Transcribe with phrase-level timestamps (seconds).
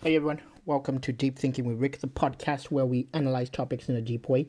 [0.00, 3.96] Hey everyone, welcome to Deep Thinking with Rick, the podcast where we analyze topics in
[3.96, 4.48] a deep way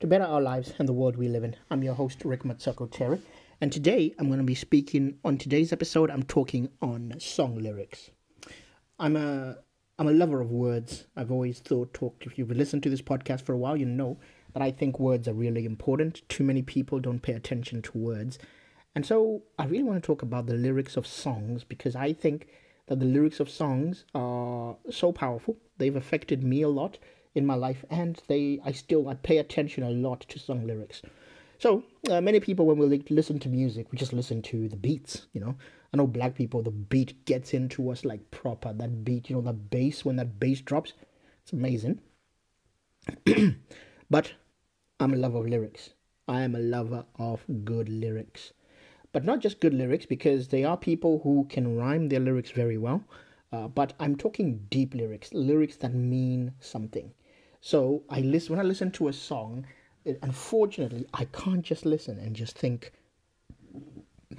[0.00, 1.56] to better our lives and the world we live in.
[1.70, 3.18] I'm your host, Rick Matsako Terry,
[3.62, 6.10] and today I'm going to be speaking on today's episode.
[6.10, 8.10] I'm talking on song lyrics.
[8.98, 9.56] I'm a
[9.98, 11.06] I'm a lover of words.
[11.16, 12.26] I've always thought, talked.
[12.26, 14.18] If you've listened to this podcast for a while, you know
[14.52, 16.28] that I think words are really important.
[16.28, 18.38] Too many people don't pay attention to words,
[18.94, 22.48] and so I really want to talk about the lyrics of songs because I think
[22.90, 25.56] that the lyrics of songs are so powerful.
[25.78, 26.98] They've affected me a lot
[27.36, 31.00] in my life, and they I still I pay attention a lot to song lyrics.
[31.60, 35.26] So uh, many people, when we listen to music, we just listen to the beats.
[35.32, 35.54] You know,
[35.94, 38.72] I know black people, the beat gets into us like proper.
[38.72, 40.92] That beat, you know, the bass when that bass drops,
[41.44, 42.00] it's amazing.
[44.10, 44.32] but
[44.98, 45.90] I'm a lover of lyrics.
[46.26, 48.52] I am a lover of good lyrics
[49.12, 52.78] but not just good lyrics because they are people who can rhyme their lyrics very
[52.78, 53.04] well.
[53.52, 57.12] Uh, but I'm talking deep lyrics, lyrics that mean something.
[57.60, 59.66] So I listen when I listen to a song.
[60.04, 62.92] It, unfortunately, I can't just listen and just think,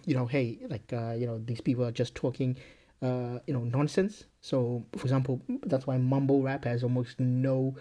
[0.05, 2.55] you know, hey, like uh, you know, these people are just talking,
[3.01, 4.23] uh, you know, nonsense.
[4.39, 7.75] So, for example, that's why mumble rap has almost no.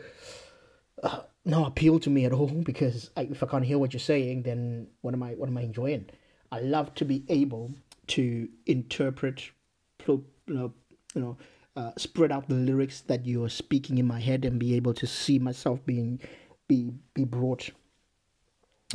[1.02, 4.00] Uh, no appeal to me at all because I, if I can't hear what you're
[4.00, 6.10] saying, then what am I what am I enjoying?
[6.52, 7.72] I love to be able
[8.08, 9.50] to interpret,
[10.06, 10.72] you know,
[11.14, 11.36] you know
[11.76, 15.06] uh, spread out the lyrics that you're speaking in my head and be able to
[15.06, 16.20] see myself being
[16.68, 17.70] be be brought,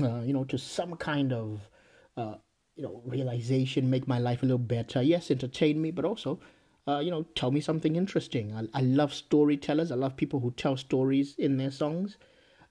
[0.01, 1.69] uh, you know, to some kind of
[2.17, 2.35] uh,
[2.75, 5.01] you know realization, make my life a little better.
[5.01, 6.39] Yes, entertain me, but also.
[6.87, 8.53] Uh, you know, tell me something interesting.
[8.53, 9.91] I, I love storytellers.
[9.91, 12.17] I love people who tell stories in their songs.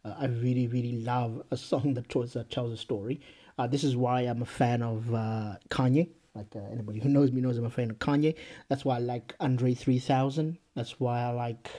[0.05, 3.21] Uh, I really, really love a song that tells, that tells a story.
[3.59, 6.09] Uh, this is why I'm a fan of uh, Kanye.
[6.35, 8.35] Like uh, anybody who knows me knows I'm a fan of Kanye.
[8.69, 10.59] That's why I like Andre 3000.
[10.75, 11.71] That's why I like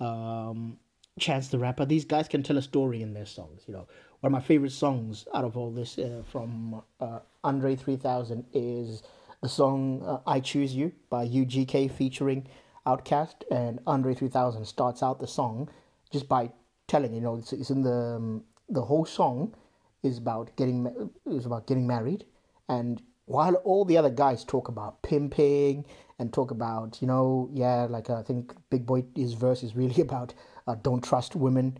[0.00, 0.78] um,
[1.18, 1.84] Chance the Rapper.
[1.84, 3.62] These guys can tell a story in their songs.
[3.66, 3.86] You know,
[4.20, 9.02] one of my favorite songs out of all this uh, from uh, Andre 3000 is
[9.42, 12.46] the song uh, "I Choose You" by UGK featuring
[12.86, 13.42] OutKast.
[13.50, 15.68] And Andre 3000 starts out the song
[16.10, 16.50] just by
[16.88, 19.54] telling you know it's, it's in the um, the whole song
[20.02, 22.24] is about getting is about getting married,
[22.68, 25.84] and while all the other guys talk about pimping
[26.18, 30.00] and talk about you know yeah like I think Big Boi his verse is really
[30.08, 30.34] about
[30.66, 31.78] uh, don't trust women,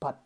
[0.00, 0.20] but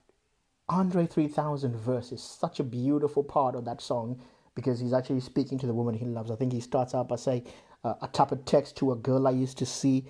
[0.69, 4.21] Andre three thousand verse is such a beautiful part of that song
[4.55, 6.31] because he's actually speaking to the woman he loves.
[6.31, 7.47] I think he starts out by saying,
[7.85, 10.09] uh, "I type a text to a girl I used to see,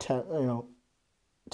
[0.00, 0.66] to, you know,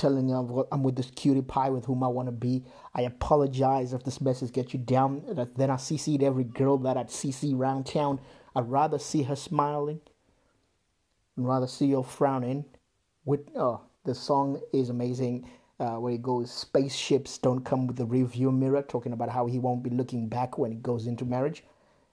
[0.01, 2.65] telling them I'm with this cutie pie with whom I want to be.
[2.95, 5.23] I apologize if this message gets you down.
[5.57, 8.19] Then I CC'd every girl that I'd CC round town.
[8.57, 10.01] I'd rather see her smiling
[11.37, 12.65] and rather see her frowning.
[13.27, 15.47] With oh, the song is amazing.
[15.79, 19.59] Uh, where he goes, spaceships don't come with a review mirror, talking about how he
[19.59, 21.65] won't be looking back when he goes into marriage.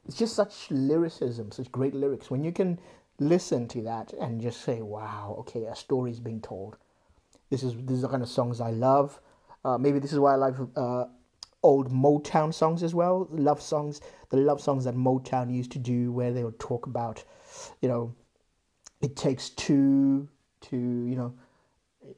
[0.06, 2.32] It's just such lyricism, such great lyrics.
[2.32, 2.80] When you can
[3.20, 6.78] listen to that and just say, wow, okay, a story's being told
[7.50, 9.20] this is this is the kind of songs I love.
[9.64, 11.06] Uh, maybe this is why I like uh,
[11.64, 13.28] old Motown songs as well.
[13.32, 17.24] Love songs, the love songs that Motown used to do, where they would talk about,
[17.82, 18.16] you know,
[19.02, 20.28] it takes two
[20.62, 21.34] to you know,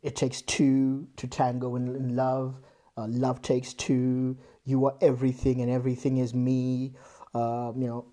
[0.01, 2.59] it takes two to tango in, in love.
[2.97, 4.37] Uh, love takes two.
[4.65, 6.93] You are everything, and everything is me.
[7.33, 8.05] Um, you know,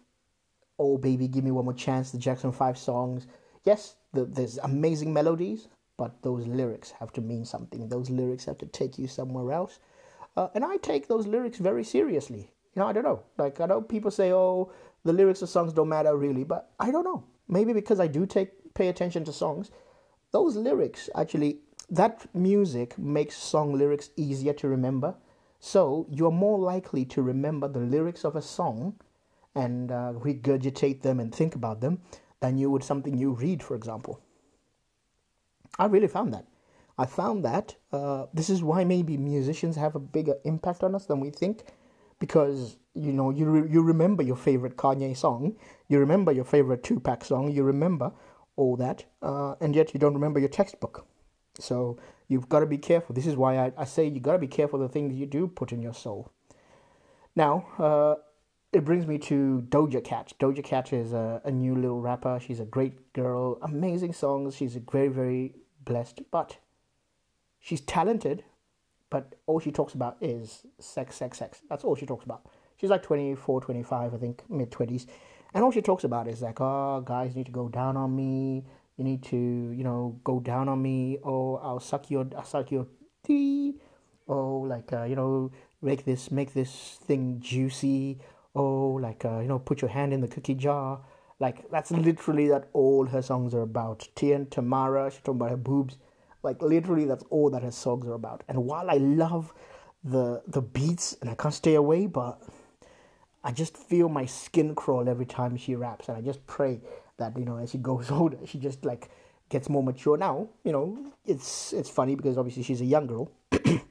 [0.78, 2.10] oh baby, give me one more chance.
[2.10, 3.26] The Jackson Five songs.
[3.64, 7.88] Yes, the, there's amazing melodies but those lyrics have to mean something.
[7.88, 9.78] Those lyrics have to take you somewhere else.
[10.36, 12.50] Uh, and I take those lyrics very seriously.
[12.74, 13.22] You know, I don't know.
[13.38, 14.70] Like, I know people say, oh,
[15.04, 17.24] the lyrics of songs don't matter really, but I don't know.
[17.48, 19.70] Maybe because I do take pay attention to songs,
[20.32, 25.14] those lyrics actually, that music makes song lyrics easier to remember.
[25.60, 28.96] So you're more likely to remember the lyrics of a song
[29.54, 32.02] and uh, regurgitate them and think about them
[32.40, 34.20] than you would something you read, for example.
[35.78, 36.46] I really found that.
[36.98, 41.06] I found that uh, this is why maybe musicians have a bigger impact on us
[41.06, 41.64] than we think,
[42.18, 45.56] because you know you re- you remember your favorite Kanye song,
[45.88, 48.12] you remember your favorite Tupac song, you remember
[48.56, 51.06] all that, uh, and yet you don't remember your textbook.
[51.58, 53.14] So you've got to be careful.
[53.14, 55.46] This is why I, I say you've got to be careful the things you do
[55.46, 56.32] put in your soul.
[57.34, 58.14] Now, uh,
[58.72, 60.32] it brings me to Doja Cat.
[60.40, 62.40] Doja Cat is a, a new little rapper.
[62.40, 64.56] She's a great girl, amazing songs.
[64.56, 65.54] She's a very, very
[65.86, 66.58] blessed, but
[67.58, 68.44] she's talented,
[69.08, 71.62] but all she talks about is sex, sex, sex.
[71.70, 72.46] That's all she talks about.
[72.76, 75.06] She's like 24, 25, I think, mid 20s.
[75.54, 78.66] And all she talks about is like, oh, guys need to go down on me.
[78.98, 81.18] You need to, you know, go down on me.
[81.24, 82.86] Oh, I'll suck your, I'll suck your
[83.24, 83.76] tea.
[84.28, 88.18] Oh, like, uh, you know, make this, make this thing juicy.
[88.54, 91.00] Oh, like, uh, you know, put your hand in the cookie jar.
[91.38, 94.08] Like, that's literally that all her songs are about.
[94.14, 95.98] Tia Tamera, she's talking about her boobs.
[96.42, 98.42] Like, literally, that's all that her songs are about.
[98.48, 99.52] And while I love
[100.06, 102.40] the the beats and I can't stay away, but
[103.42, 106.80] I just feel my skin crawl every time she raps, and I just pray
[107.18, 109.10] that you know as she goes older, she just like
[109.48, 110.16] gets more mature.
[110.16, 113.82] Now, you know, it's it's funny because obviously she's a young girl, and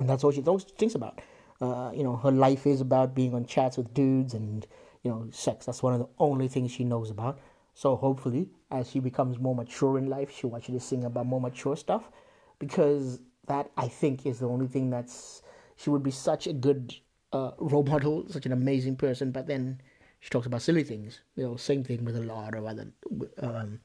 [0.00, 1.20] that's all she thinks about.
[1.60, 4.66] Uh, you know, her life is about being on chats with dudes and
[5.02, 5.66] you know sex.
[5.66, 7.38] That's one of the only things she knows about.
[7.74, 11.76] So hopefully, as she becomes more mature in life, she'll actually sing about more mature
[11.76, 12.10] stuff,
[12.58, 15.42] because that I think is the only thing that's
[15.76, 16.94] she would be such a good
[17.32, 19.30] uh, role model, such an amazing person.
[19.30, 19.80] But then
[20.20, 21.20] she talks about silly things.
[21.36, 22.92] You know, same thing with a lot of other,
[23.40, 23.80] um,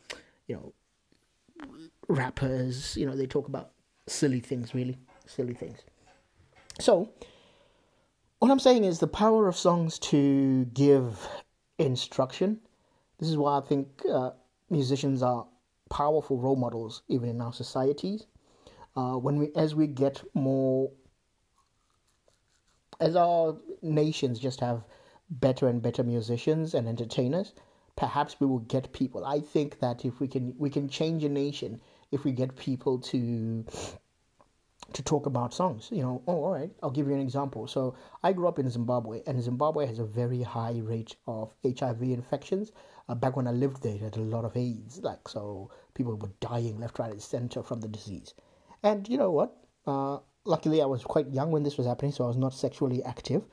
[0.48, 0.74] you know,
[2.08, 2.98] rappers.
[2.98, 3.72] You know, they talk about
[4.08, 5.80] silly things, really silly things.
[6.80, 7.10] So,
[8.44, 11.30] what I'm saying is the power of songs to give
[11.78, 12.60] instruction.
[13.18, 14.32] This is why I think uh,
[14.70, 15.48] musicians are
[15.90, 18.28] powerful role models, even in our societies.
[18.98, 20.92] Uh, when we, as we get more
[23.00, 24.84] as our nations just have
[25.30, 27.54] better and better musicians and entertainers,
[27.96, 29.24] perhaps we will get people.
[29.24, 31.80] I think that if we can we can change a nation
[32.12, 33.64] if we get people to
[34.92, 35.90] to talk about songs.
[35.92, 37.68] You know, oh, all right, I'll give you an example.
[37.68, 42.02] So I grew up in Zimbabwe, and Zimbabwe has a very high rate of HIV
[42.02, 42.72] infections.
[43.08, 46.16] Uh, back when I lived there, it had a lot of AIDS, like so people
[46.16, 48.34] were dying left, right, and center from the disease.
[48.82, 49.56] And you know what?
[49.86, 53.04] Uh, luckily, I was quite young when this was happening, so I was not sexually
[53.04, 53.44] active.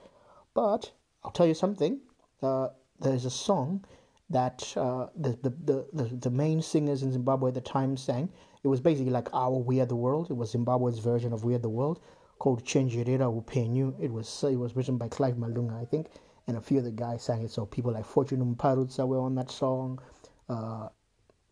[0.55, 0.91] But
[1.23, 2.01] I'll tell you something.
[2.43, 2.69] Uh,
[3.01, 3.85] there's a song
[4.31, 8.29] that uh, the, the, the, the main singers in Zimbabwe at the time sang.
[8.63, 10.31] It was basically like our We Are the World.
[10.31, 12.01] It was Zimbabwe's version of We Are the World
[12.39, 13.95] called Chenjerera Upenyu.
[14.01, 16.09] It was it was written by Clive Malunga, I think,
[16.47, 17.51] and a few of the guys sang it.
[17.51, 20.01] So people like Fortune Muparutsa were on that song.
[20.49, 20.89] Uh,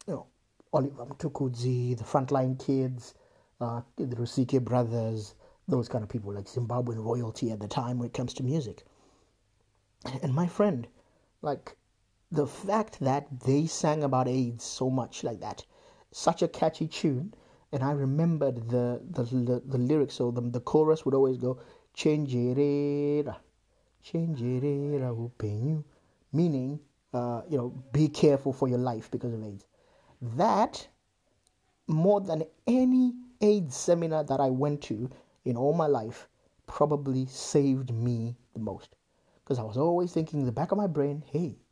[0.06, 0.26] you know,
[0.72, 3.14] Oliver Mtukudzi, the Frontline Kids,
[3.60, 5.34] uh, the Rusike brothers,
[5.66, 8.84] those kind of people, like Zimbabwean royalty at the time when it comes to music.
[10.22, 10.86] And my friend,
[11.42, 11.76] like
[12.30, 15.64] the fact that they sang about AIDS so much like that,
[16.12, 17.32] such a catchy tune,
[17.72, 20.14] and I remembered the the the, the lyrics.
[20.14, 21.58] So the the chorus would always go
[21.94, 23.36] "Chenjerera,
[24.04, 25.84] Chenjerera upenyu,"
[26.32, 26.80] meaning
[27.14, 29.66] uh, you know be careful for your life because of AIDS.
[30.20, 30.88] That
[31.86, 35.08] more than any AIDS seminar that I went to
[35.44, 36.28] in all my life
[36.66, 38.94] probably saved me the most.
[39.42, 41.67] Because I was always thinking in the back of my brain, hey, you.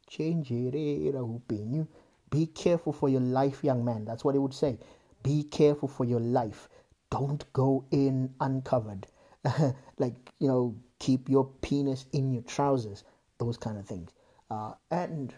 [2.30, 4.04] Be careful for your life, young man.
[4.04, 4.78] That's what it would say.
[5.22, 6.68] Be careful for your life.
[7.10, 9.06] Don't go in uncovered.
[9.98, 13.04] like, you know, keep your penis in your trousers.
[13.38, 14.12] Those kind of things.
[14.50, 15.34] Uh, and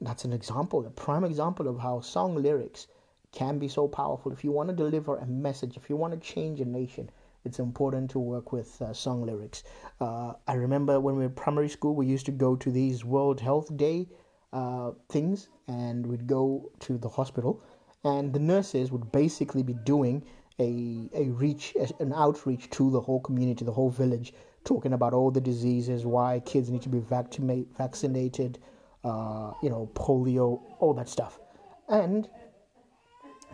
[0.00, 2.86] that's an example, a prime example of how song lyrics
[3.32, 4.32] can be so powerful.
[4.32, 7.10] If you want to deliver a message, if you want to change a nation,
[7.46, 9.62] it's important to work with uh, song lyrics.
[10.00, 13.04] Uh, I remember when we were in primary school, we used to go to these
[13.04, 14.08] World Health Day
[14.52, 17.62] uh, things, and we'd go to the hospital,
[18.02, 20.24] and the nurses would basically be doing
[20.58, 24.32] a a reach, an outreach to the whole community, the whole village,
[24.64, 28.58] talking about all the diseases, why kids need to be vaccinated, vaccinated,
[29.04, 31.38] uh, you know, polio, all that stuff,
[31.88, 32.28] and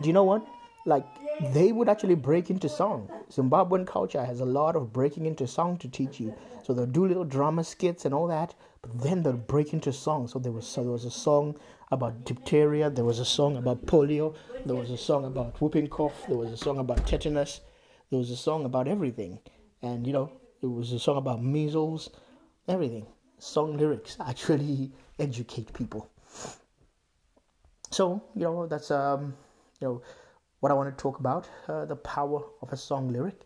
[0.01, 0.43] do you know what?
[0.85, 1.05] Like
[1.39, 3.09] they would actually break into song.
[3.31, 6.33] Zimbabwean culture has a lot of breaking into song to teach you.
[6.63, 10.27] So they'll do little drama skits and all that, but then they'll break into song.
[10.27, 11.57] So there was so there was a song
[11.91, 14.35] about diphtheria, there was a song about polio,
[14.65, 17.61] there was a song about whooping cough, there was a song about tetanus,
[18.09, 19.39] there was a song about everything.
[19.81, 22.09] And you know, it was a song about measles,
[22.67, 23.05] everything.
[23.39, 26.09] Song lyrics actually educate people.
[27.91, 29.35] So, you know, that's um
[29.79, 30.01] you know
[30.63, 33.41] what I want to talk about uh, the power of a song lyric.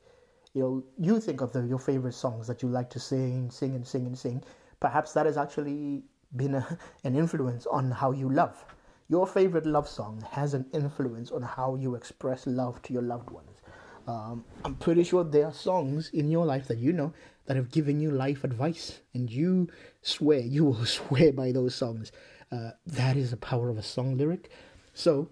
[0.54, 3.74] You know, you think of the, your favorite songs that you like to sing, sing
[3.74, 4.44] and sing and sing.
[4.80, 6.04] Perhaps that has actually
[6.36, 8.64] been a, an influence on how you love.
[9.10, 13.32] Your favorite love song has an influence on how you express love to your loved
[13.32, 13.62] ones.
[14.06, 17.14] Um, I'm pretty sure there are songs in your life that you know
[17.48, 19.70] that have given you life advice, and you
[20.04, 22.12] swear, you will swear by those songs.
[22.52, 24.52] Uh, that is the power of a song lyric.
[24.94, 25.30] So,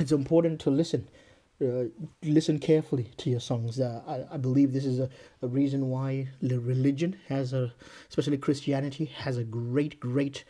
[0.00, 1.08] it's important to listen.
[1.64, 1.84] Uh,
[2.24, 3.78] listen carefully to your songs.
[3.78, 5.08] Uh, I, I believe this is a,
[5.40, 7.72] a reason why religion has a,
[8.08, 10.44] especially Christianity, has a great, great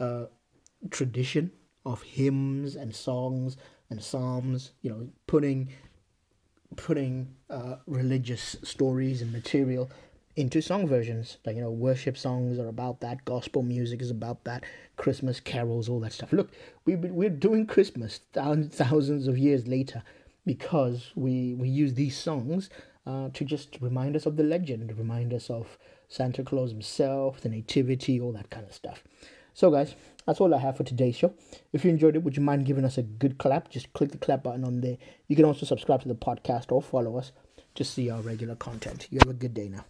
[0.00, 0.24] uh,
[0.90, 1.52] tradition
[1.86, 3.56] of hymns and songs
[3.88, 4.72] and psalms.
[4.82, 5.68] You know, putting
[6.76, 9.90] putting uh, religious stories and material
[10.38, 11.38] into song versions.
[11.44, 14.62] Like, you know, worship songs are about that, gospel music is about that,
[14.96, 16.32] Christmas carols, all that stuff.
[16.32, 16.52] Look,
[16.84, 20.04] we, we're doing Christmas thousands of years later
[20.46, 22.70] because we, we use these songs
[23.04, 25.76] uh, to just remind us of the legend, remind us of
[26.06, 29.02] Santa Claus himself, the nativity, all that kind of stuff.
[29.54, 31.34] So, guys, that's all I have for today's show.
[31.72, 33.70] If you enjoyed it, would you mind giving us a good clap?
[33.70, 34.98] Just click the clap button on there.
[35.26, 37.32] You can also subscribe to the podcast or follow us
[37.74, 39.08] to see our regular content.
[39.10, 39.84] You have a good day now.